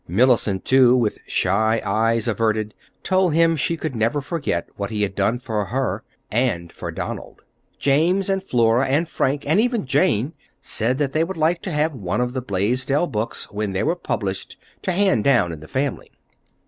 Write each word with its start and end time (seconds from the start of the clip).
Mellicent, 0.09 0.65
too, 0.65 0.97
with 0.97 1.19
shy 1.27 1.79
eyes 1.85 2.27
averted, 2.27 2.73
told 3.03 3.35
him 3.35 3.55
she 3.55 3.77
should 3.77 3.93
never 3.95 4.19
forget 4.19 4.67
what 4.75 4.89
he 4.89 5.03
had 5.03 5.13
done 5.13 5.37
for 5.37 5.65
her—and 5.65 6.71
for 6.71 6.91
Donald. 6.91 7.43
James 7.77 8.27
and 8.27 8.41
Flora 8.43 8.87
and 8.87 9.07
Frank—and 9.07 9.59
even 9.61 9.85
Jane!—said 9.85 10.97
that 10.97 11.13
they 11.13 11.23
would 11.23 11.37
like 11.37 11.61
to 11.61 11.71
have 11.71 11.93
one 11.93 12.19
of 12.19 12.33
the 12.33 12.41
Blaisdell 12.41 13.05
books, 13.05 13.51
when 13.51 13.73
they 13.73 13.83
were 13.83 13.95
published, 13.95 14.57
to 14.81 14.91
hand 14.91 15.23
down 15.23 15.51
in 15.51 15.59
the 15.59 15.67
family. 15.67 16.09